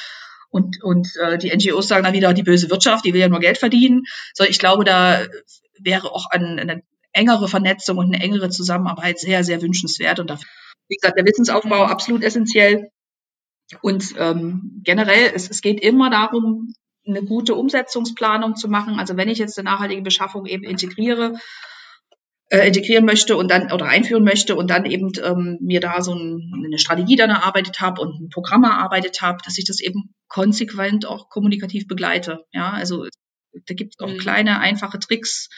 [0.50, 3.40] Und, und äh, die NGOs sagen dann wieder, die böse Wirtschaft, die will ja nur
[3.40, 4.02] Geld verdienen.
[4.34, 5.22] So, ich glaube, da
[5.78, 10.20] wäre auch eine, eine engere Vernetzung und eine engere Zusammenarbeit sehr, sehr wünschenswert.
[10.20, 10.46] Und dafür,
[10.88, 12.90] wie gesagt, der Wissensaufbau absolut essentiell.
[13.80, 16.74] Und ähm, generell, es, es geht immer darum,
[17.06, 18.98] eine gute Umsetzungsplanung zu machen.
[18.98, 21.38] Also wenn ich jetzt eine nachhaltige Beschaffung eben integriere,
[22.52, 26.12] äh, integrieren möchte und dann oder einführen möchte und dann eben ähm, mir da so
[26.12, 30.14] ein, eine Strategie dann erarbeitet habe und ein Programm erarbeitet habe, dass ich das eben
[30.28, 32.44] konsequent auch kommunikativ begleite.
[32.52, 33.06] Ja, also
[33.66, 34.18] da gibt es auch mhm.
[34.18, 35.48] kleine, einfache Tricks.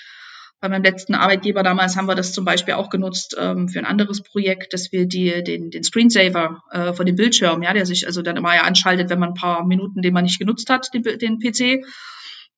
[0.60, 3.86] Bei meinem letzten Arbeitgeber damals haben wir das zum Beispiel auch genutzt ähm, für ein
[3.86, 8.06] anderes Projekt, dass wir die, den, den Screensaver äh, von dem Bildschirm, ja, der sich
[8.06, 10.94] also dann immer ja anschaltet, wenn man ein paar Minuten, den man nicht genutzt hat,
[10.94, 11.84] den, den PC,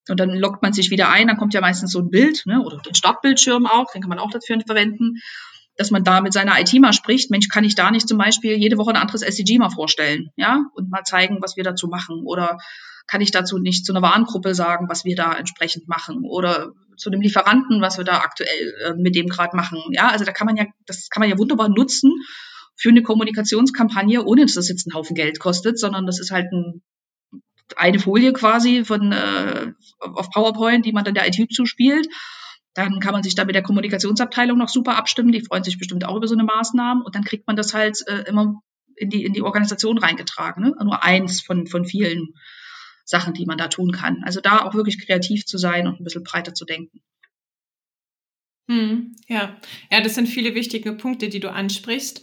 [0.09, 2.61] und dann lockt man sich wieder ein, dann kommt ja meistens so ein Bild, ne,
[2.61, 5.15] oder den Startbildschirm auch, den kann man auch dafür verwenden,
[5.77, 7.29] dass man da mit seiner IT mal spricht.
[7.29, 10.65] Mensch, kann ich da nicht zum Beispiel jede Woche ein anderes SDG mal vorstellen, ja,
[10.73, 12.23] und mal zeigen, was wir dazu machen?
[12.25, 12.57] Oder
[13.05, 16.25] kann ich dazu nicht zu einer Warengruppe sagen, was wir da entsprechend machen?
[16.25, 19.79] Oder zu dem Lieferanten, was wir da aktuell äh, mit dem gerade machen?
[19.91, 22.11] Ja, also da kann man ja, das kann man ja wunderbar nutzen
[22.75, 26.51] für eine Kommunikationskampagne, ohne dass das jetzt einen Haufen Geld kostet, sondern das ist halt
[26.51, 26.81] ein
[27.75, 32.07] eine Folie quasi von äh, auf PowerPoint, die man dann der IT zuspielt.
[32.73, 35.31] Dann kann man sich da mit der Kommunikationsabteilung noch super abstimmen.
[35.31, 37.03] Die freuen sich bestimmt auch über so eine Maßnahme.
[37.03, 38.61] Und dann kriegt man das halt äh, immer
[38.95, 40.63] in die, in die Organisation reingetragen.
[40.63, 40.75] Ne?
[40.83, 42.33] Nur eins von, von vielen
[43.03, 44.23] Sachen, die man da tun kann.
[44.23, 47.01] Also da auch wirklich kreativ zu sein und ein bisschen breiter zu denken.
[48.69, 49.57] Hm, ja.
[49.89, 52.21] ja, das sind viele wichtige Punkte, die du ansprichst.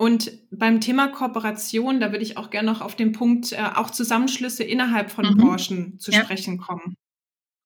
[0.00, 3.90] Und beim Thema Kooperation, da würde ich auch gerne noch auf den Punkt äh, auch
[3.90, 5.36] Zusammenschlüsse innerhalb von mhm.
[5.36, 6.24] Branchen zu ja.
[6.24, 6.96] sprechen kommen.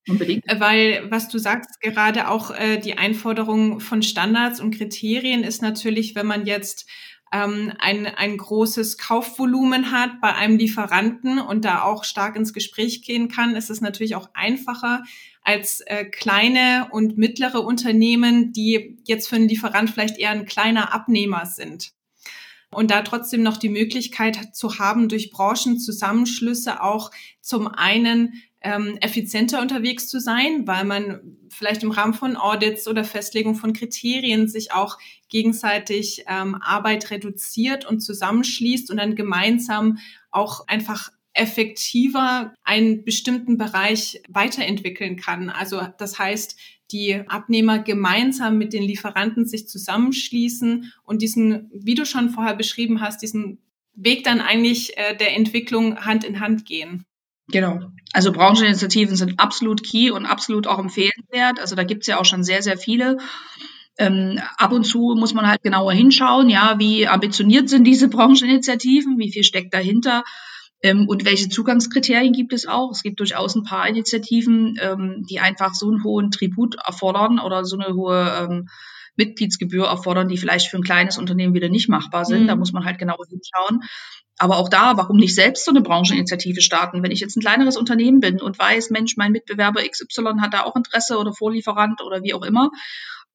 [0.09, 0.43] Unbedingt.
[0.49, 5.63] Äh, weil, was du sagst, gerade auch äh, die Einforderung von Standards und Kriterien ist
[5.63, 6.91] natürlich, wenn man jetzt
[7.33, 13.03] ähm, ein, ein großes Kaufvolumen hat bei einem Lieferanten und da auch stark ins Gespräch
[13.03, 15.05] gehen kann, ist es natürlich auch einfacher
[15.43, 20.93] als äh, kleine und mittlere Unternehmen, die jetzt für einen Lieferant vielleicht eher ein kleiner
[20.93, 21.95] Abnehmer sind
[22.75, 27.11] und da trotzdem noch die Möglichkeit zu haben, durch Branchenzusammenschlüsse auch
[27.41, 33.05] zum einen ähm, effizienter unterwegs zu sein, weil man vielleicht im Rahmen von Audits oder
[33.05, 39.99] Festlegung von Kriterien sich auch gegenseitig ähm, Arbeit reduziert und zusammenschließt und dann gemeinsam
[40.31, 45.51] auch einfach effektiver einen bestimmten Bereich weiterentwickeln kann.
[45.51, 46.57] Also das heißt,
[46.93, 53.01] die Abnehmer gemeinsam mit den Lieferanten sich zusammenschließen und diesen, wie du schon vorher beschrieben
[53.01, 53.59] hast, diesen
[53.95, 57.05] Weg dann eigentlich äh, der Entwicklung Hand in Hand gehen.
[57.49, 57.81] Genau.
[58.13, 61.61] Also Brancheninitiativen sind absolut key und absolut auch empfehlenswert.
[61.61, 63.19] Also da gibt es ja auch schon sehr, sehr viele.
[63.99, 69.19] Ähm, ab und zu muss man halt genauer hinschauen, ja, wie ambitioniert sind diese Brancheninitiativen,
[69.19, 70.25] wie viel steckt dahinter
[70.93, 72.91] und welche Zugangskriterien gibt es auch.
[72.91, 77.65] Es gibt durchaus ein paar Initiativen, ähm, die einfach so einen hohen Tribut erfordern oder
[77.65, 78.69] so eine hohe ähm,
[79.17, 82.43] Mitgliedsgebühr erfordern, die vielleicht für ein kleines Unternehmen wieder nicht machbar sind.
[82.43, 82.49] Mhm.
[82.49, 83.81] Da muss man halt genauer hinschauen.
[84.37, 87.03] Aber auch da, warum nicht selbst so eine Brancheninitiative starten?
[87.03, 90.65] Wenn ich jetzt ein kleineres Unternehmen bin und weiß, Mensch, mein Mitbewerber XY hat da
[90.65, 92.71] auch Interesse oder Vorlieferant oder wie auch immer,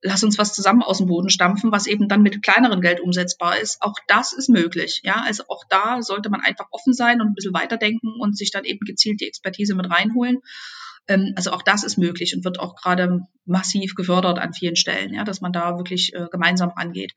[0.02, 3.60] lass uns was zusammen aus dem Boden stampfen, was eben dann mit kleineren Geld umsetzbar
[3.60, 3.82] ist.
[3.82, 5.02] Auch das ist möglich.
[5.04, 8.52] Ja, also auch da sollte man einfach offen sein und ein bisschen weiterdenken und sich
[8.52, 10.40] dann eben gezielt die Expertise mit reinholen.
[11.08, 15.14] Ähm, also auch das ist möglich und wird auch gerade massiv gefördert an vielen Stellen,
[15.14, 17.14] ja, dass man da wirklich äh, gemeinsam rangeht.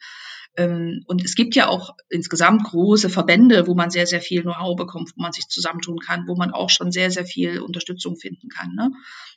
[0.57, 4.77] Ähm, und es gibt ja auch insgesamt große Verbände, wo man sehr, sehr viel Know-how
[4.77, 8.49] bekommt, wo man sich zusammentun kann, wo man auch schon sehr, sehr viel Unterstützung finden
[8.49, 8.75] kann.
[8.75, 8.93] Ne?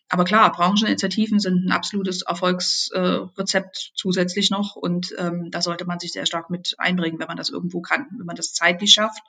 [0.09, 6.11] Aber klar, Brancheninitiativen sind ein absolutes Erfolgsrezept zusätzlich noch und ähm, da sollte man sich
[6.11, 9.23] sehr stark mit einbringen, wenn man das irgendwo kann, wenn man das zeitlich schafft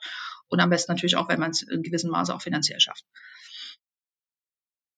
[0.49, 3.05] und am besten natürlich auch, wenn man es in gewissem Maße auch finanziell schafft.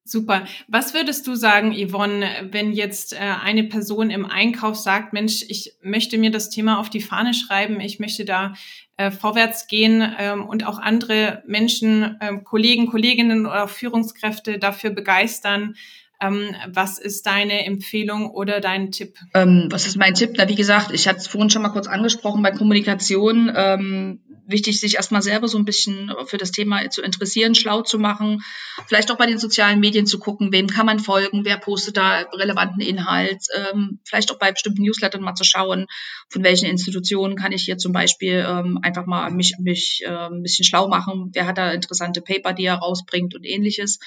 [0.09, 0.45] Super.
[0.67, 5.73] Was würdest du sagen, Yvonne, wenn jetzt äh, eine Person im Einkauf sagt, Mensch, ich
[5.83, 8.53] möchte mir das Thema auf die Fahne schreiben, ich möchte da
[8.97, 15.75] äh, vorwärts gehen ähm, und auch andere Menschen, ähm, Kollegen, Kolleginnen oder Führungskräfte dafür begeistern,
[16.21, 19.15] ähm, was ist deine Empfehlung oder dein Tipp?
[19.33, 20.31] Ähm, was ist mein Tipp?
[20.37, 23.51] Na, wie gesagt, ich hatte es vorhin schon mal kurz angesprochen bei Kommunikation.
[23.55, 27.99] Ähm, wichtig, sich erstmal selber so ein bisschen für das Thema zu interessieren, schlau zu
[27.99, 28.41] machen,
[28.87, 32.19] vielleicht auch bei den sozialen Medien zu gucken, wem kann man folgen, wer postet da
[32.33, 35.85] relevanten Inhalt, ähm, vielleicht auch bei bestimmten Newslettern mal zu schauen,
[36.29, 40.43] von welchen Institutionen kann ich hier zum Beispiel ähm, einfach mal mich, mich äh, ein
[40.43, 43.99] bisschen schlau machen, wer hat da interessante Paper, die er rausbringt und ähnliches.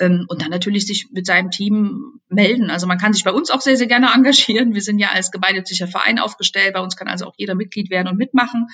[0.00, 2.70] Ähm, und dann natürlich sich mit seinem Team melden.
[2.70, 4.74] Also man kann sich bei uns auch sehr, sehr gerne engagieren.
[4.74, 6.74] Wir sind ja als gemeinnütziger Verein aufgestellt.
[6.74, 8.68] Bei uns kann also auch jeder Mitglied werden und mitmachen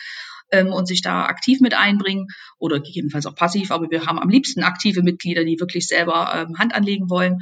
[0.54, 3.70] ähm, und sich da aktiv mit einbringen oder gegebenenfalls auch passiv.
[3.70, 7.40] Aber wir haben am liebsten aktive Mitglieder, die wirklich selber ähm, Hand anlegen wollen.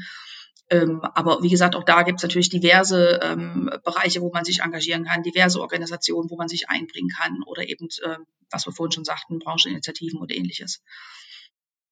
[0.70, 4.62] Ähm, aber wie gesagt, auch da gibt es natürlich diverse ähm, Bereiche, wo man sich
[4.62, 8.16] engagieren kann, diverse Organisationen, wo man sich einbringen kann oder eben, äh,
[8.50, 10.82] was wir vorhin schon sagten, Brancheninitiativen oder ähnliches.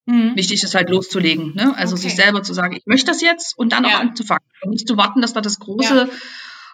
[0.07, 0.35] Mhm.
[0.35, 1.77] Wichtig ist halt loszulegen, ne?
[1.77, 2.03] Also okay.
[2.03, 3.91] sich selber zu sagen, ich möchte das jetzt und dann ja.
[3.91, 4.47] auch anzufangen.
[4.63, 6.09] Und nicht zu warten, dass da das große ja.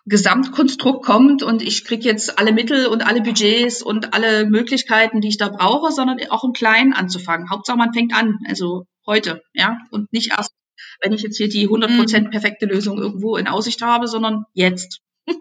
[0.10, 5.28] Gesamtkonstrukt kommt und ich kriege jetzt alle Mittel und alle Budgets und alle Möglichkeiten, die
[5.28, 7.50] ich da brauche, sondern auch im Kleinen anzufangen.
[7.50, 10.54] Hauptsache man fängt an, also heute, ja, und nicht erst,
[11.02, 12.30] wenn ich jetzt hier die 100% mhm.
[12.30, 15.02] perfekte Lösung irgendwo in Aussicht habe, sondern jetzt.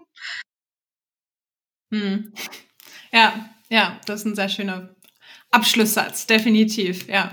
[1.89, 2.33] Hm.
[3.13, 4.93] Ja, ja, das ist ein sehr schöner
[5.51, 7.31] Abschlusssatz, definitiv, ja.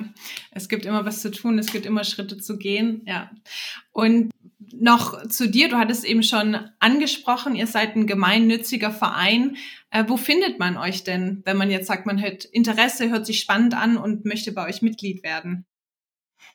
[0.53, 3.33] Es gibt immer was zu tun, es gibt immer Schritte zu gehen, ja.
[3.91, 4.31] Und
[4.73, 9.57] noch zu dir, du hattest eben schon angesprochen, ihr seid ein gemeinnütziger Verein.
[9.91, 13.41] Äh, wo findet man euch denn, wenn man jetzt sagt, man hat Interesse, hört sich
[13.41, 15.67] spannend an und möchte bei euch Mitglied werden?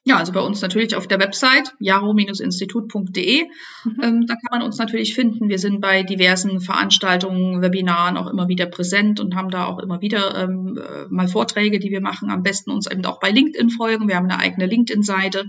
[0.06, 3.43] Ja, also bei uns natürlich auf der Website jaro-institut.de.
[3.43, 4.00] Mhm.
[4.02, 5.50] Ähm, da kann man uns natürlich finden.
[5.50, 10.02] Wir sind bei diversen Veranstaltungen, Webinaren auch immer wieder präsent und haben da auch immer
[10.02, 12.32] wieder ähm, äh, mal Vorträge, die wir machen.
[12.32, 14.08] Am besten uns eben auch bei LinkedIn folgen.
[14.08, 15.45] Wir haben eine eigene LinkedIn-Seite.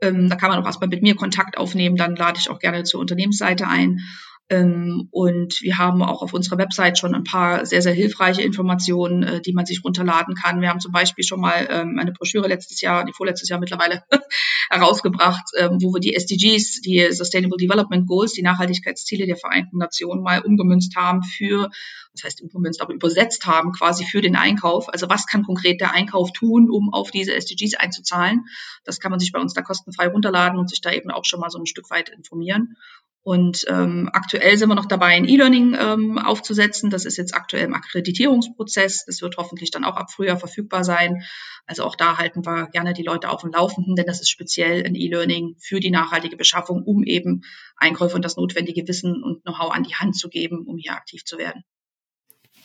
[0.00, 1.96] Ähm, da kann man auch erstmal mit mir Kontakt aufnehmen.
[1.96, 4.00] Dann lade ich auch gerne zur Unternehmensseite ein.
[4.50, 9.22] Ähm, und wir haben auch auf unserer Website schon ein paar sehr, sehr hilfreiche Informationen,
[9.22, 10.60] äh, die man sich runterladen kann.
[10.60, 14.02] Wir haben zum Beispiel schon mal ähm, eine Broschüre letztes Jahr, die vorletztes Jahr mittlerweile
[14.70, 20.22] herausgebracht, ähm, wo wir die SDGs, die Sustainable Development Goals, die Nachhaltigkeitsziele der Vereinten Nationen
[20.22, 21.70] mal umgemünzt haben für,
[22.12, 24.90] das heißt umgemünzt, aber übersetzt haben quasi für den Einkauf.
[24.90, 28.44] Also was kann konkret der Einkauf tun, um auf diese SDGs einzuzahlen?
[28.84, 31.40] Das kann man sich bei uns da kostenfrei runterladen und sich da eben auch schon
[31.40, 32.76] mal so ein Stück weit informieren.
[33.24, 36.90] Und ähm, aktuell sind wir noch dabei, ein E-Learning ähm, aufzusetzen.
[36.90, 39.06] Das ist jetzt aktuell im Akkreditierungsprozess.
[39.06, 41.24] Das wird hoffentlich dann auch ab Frühjahr verfügbar sein.
[41.64, 44.84] Also auch da halten wir gerne die Leute auf dem Laufenden, denn das ist speziell
[44.84, 47.40] ein E-Learning für die nachhaltige Beschaffung, um eben
[47.78, 51.24] Einkäufe und das notwendige Wissen und Know-how an die Hand zu geben, um hier aktiv
[51.24, 51.64] zu werden.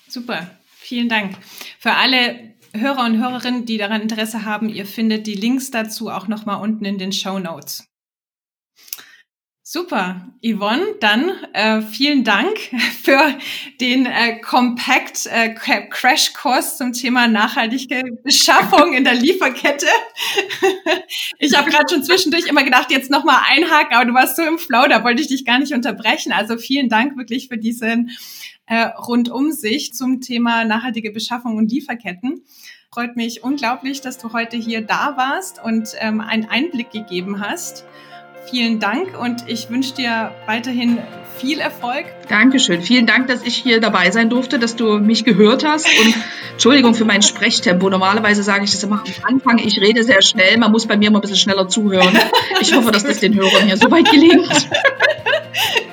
[0.09, 1.37] Super, vielen Dank.
[1.79, 6.27] Für alle Hörer und Hörerinnen, die daran Interesse haben, ihr findet die Links dazu auch
[6.27, 7.88] nochmal unten in den Show Notes.
[9.71, 12.57] Super, Yvonne, dann äh, vielen Dank
[13.03, 13.35] für
[13.79, 19.85] den äh, Compact äh, Crash-Kurs zum Thema nachhaltige Beschaffung in der Lieferkette.
[21.37, 24.57] ich habe gerade schon zwischendurch immer gedacht, jetzt nochmal einhaken, aber du warst so im
[24.57, 26.31] Flow, da wollte ich dich gar nicht unterbrechen.
[26.31, 28.09] Also vielen Dank wirklich für diesen
[28.65, 32.41] äh, Rundumsicht zum Thema nachhaltige Beschaffung und Lieferketten.
[32.91, 37.85] Freut mich unglaublich, dass du heute hier da warst und ähm, einen Einblick gegeben hast
[38.45, 40.99] vielen Dank und ich wünsche dir weiterhin
[41.39, 42.05] viel Erfolg.
[42.27, 42.81] Dankeschön.
[42.81, 45.87] Vielen Dank, dass ich hier dabei sein durfte, dass du mich gehört hast.
[45.87, 46.15] Und
[46.51, 47.89] Entschuldigung für mein Sprechtempo.
[47.89, 49.57] Normalerweise sage ich das immer am Anfang.
[49.59, 50.57] Ich rede sehr schnell.
[50.57, 52.17] Man muss bei mir immer ein bisschen schneller zuhören.
[52.59, 54.49] Ich hoffe, dass das den Hörern hier so weit gelingt.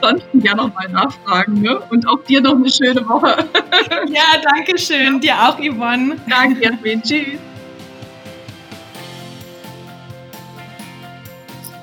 [0.00, 1.62] Ansonsten gerne nochmal nachfragen.
[1.62, 1.78] Ne?
[1.90, 3.36] Und auch dir noch eine schöne Woche.
[4.08, 5.20] Ja, danke schön.
[5.20, 6.16] Dir auch, Yvonne.
[6.28, 7.02] Danke, Jasmin.
[7.02, 7.38] Tschüss.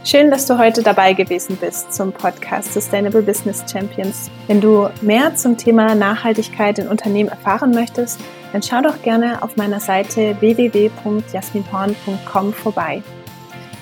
[0.06, 4.30] Schön, dass du heute dabei gewesen bist zum Podcast Sustainable Business Champions.
[4.48, 8.20] Wenn du mehr zum Thema Nachhaltigkeit in Unternehmen erfahren möchtest,
[8.52, 13.02] dann schau doch gerne auf meiner Seite www.jasminhorn.com vorbei.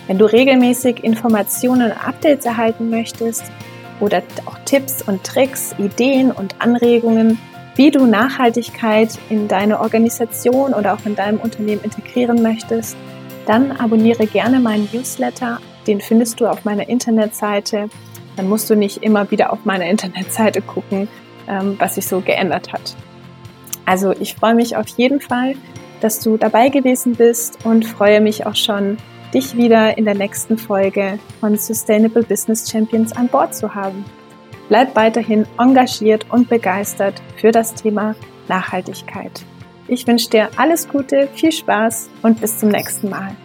[0.05, 3.45] Wenn du regelmäßig Informationen und Updates erhalten möchtest
[3.99, 7.39] oder auch Tipps und Tricks, Ideen und Anregungen,
[7.75, 12.95] wie du Nachhaltigkeit in deine Organisation oder auch in deinem Unternehmen integrieren möchtest,
[13.47, 17.89] dann abonniere gerne meinen Newsletter den findest du auf meiner Internetseite.
[18.35, 21.07] Dann musst du nicht immer wieder auf meiner Internetseite gucken,
[21.47, 22.95] ähm, was sich so geändert hat.
[23.85, 25.55] Also ich freue mich auf jeden Fall,
[26.01, 28.97] dass du dabei gewesen bist und freue mich auch schon,
[29.33, 34.03] dich wieder in der nächsten Folge von Sustainable Business Champions an Bord zu haben.
[34.67, 38.15] Bleib weiterhin engagiert und begeistert für das Thema
[38.47, 39.45] Nachhaltigkeit.
[39.87, 43.35] Ich wünsche dir alles Gute, viel Spaß und bis zum nächsten Mal.